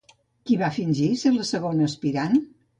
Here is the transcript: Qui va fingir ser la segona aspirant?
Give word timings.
Qui 0.49 0.57
va 0.61 0.69
fingir 0.77 1.11
ser 1.25 1.35
la 1.37 1.47
segona 1.53 1.93
aspirant? 1.93 2.45